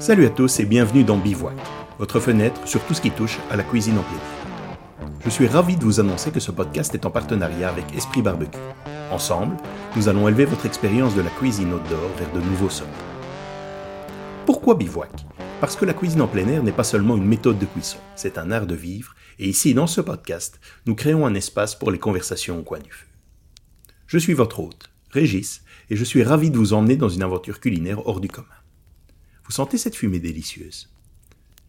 [0.00, 1.56] Salut à tous et bienvenue dans Bivouac,
[1.98, 5.10] votre fenêtre sur tout ce qui touche à la cuisine en plein air.
[5.24, 8.58] Je suis ravi de vous annoncer que ce podcast est en partenariat avec Esprit Barbecue.
[9.10, 9.56] Ensemble,
[9.96, 12.92] nous allons élever votre expérience de la cuisine outdoor vers de nouveaux sommets.
[14.46, 15.10] Pourquoi Bivouac?
[15.60, 18.38] Parce que la cuisine en plein air n'est pas seulement une méthode de cuisson, c'est
[18.38, 21.98] un art de vivre, et ici, dans ce podcast, nous créons un espace pour les
[21.98, 23.06] conversations au coin du feu.
[24.06, 27.58] Je suis votre hôte, Régis, et je suis ravi de vous emmener dans une aventure
[27.58, 28.46] culinaire hors du commun.
[29.48, 30.90] Vous sentez cette fumée délicieuse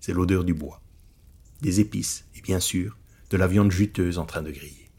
[0.02, 0.82] C'est l'odeur du bois,
[1.62, 2.98] des épices et bien sûr
[3.30, 4.90] de la viande juteuse en train de griller.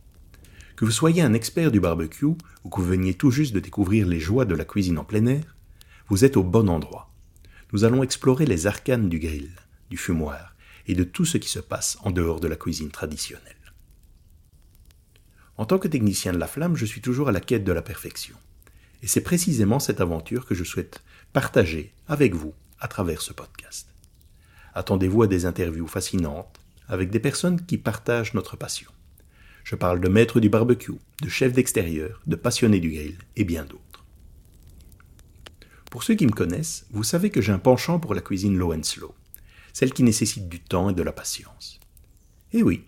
[0.76, 4.06] Que vous soyez un expert du barbecue ou que vous veniez tout juste de découvrir
[4.06, 5.56] les joies de la cuisine en plein air,
[6.08, 7.12] vous êtes au bon endroit.
[7.74, 9.50] Nous allons explorer les arcanes du grill,
[9.90, 13.74] du fumoir et de tout ce qui se passe en dehors de la cuisine traditionnelle.
[15.58, 17.82] En tant que technicien de la flamme, je suis toujours à la quête de la
[17.82, 18.36] perfection.
[19.02, 21.02] Et c'est précisément cette aventure que je souhaite
[21.34, 23.88] partager avec vous à travers ce podcast.
[24.74, 28.90] Attendez-vous à des interviews fascinantes avec des personnes qui partagent notre passion.
[29.64, 33.64] Je parle de maîtres du barbecue, de chefs d'extérieur, de passionnés du grill et bien
[33.64, 34.04] d'autres.
[35.90, 38.72] Pour ceux qui me connaissent, vous savez que j'ai un penchant pour la cuisine low
[38.72, 39.14] and slow,
[39.72, 41.80] celle qui nécessite du temps et de la patience.
[42.52, 42.84] Et oui,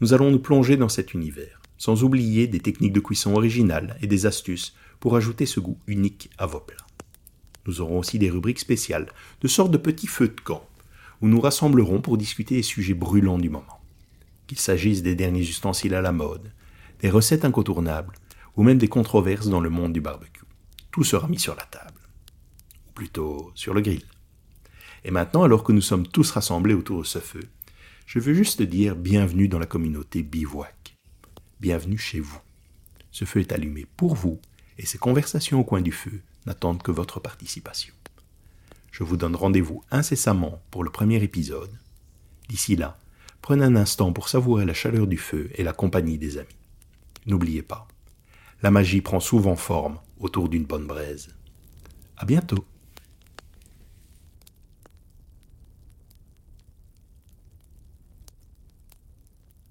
[0.00, 4.06] nous allons nous plonger dans cet univers, sans oublier des techniques de cuisson originales et
[4.06, 6.89] des astuces pour ajouter ce goût unique à vos plats.
[7.66, 10.66] Nous aurons aussi des rubriques spéciales, de sortes de petits feux de camp,
[11.20, 13.80] où nous rassemblerons pour discuter des sujets brûlants du moment.
[14.46, 16.52] Qu'il s'agisse des derniers ustensiles à la mode,
[17.00, 18.14] des recettes incontournables,
[18.56, 20.44] ou même des controverses dans le monde du barbecue.
[20.90, 22.00] Tout sera mis sur la table.
[22.88, 24.04] Ou plutôt sur le grill.
[25.04, 27.42] Et maintenant, alors que nous sommes tous rassemblés autour de ce feu,
[28.06, 30.96] je veux juste dire bienvenue dans la communauté bivouac.
[31.60, 32.40] Bienvenue chez vous.
[33.10, 34.40] Ce feu est allumé pour vous,
[34.80, 37.92] et ces conversations au coin du feu n'attendent que votre participation.
[38.90, 41.78] Je vous donne rendez-vous incessamment pour le premier épisode.
[42.48, 42.98] D'ici là,
[43.42, 46.48] prenez un instant pour savourer la chaleur du feu et la compagnie des amis.
[47.26, 47.86] N'oubliez pas,
[48.62, 51.34] la magie prend souvent forme autour d'une bonne braise.
[52.16, 52.64] À bientôt!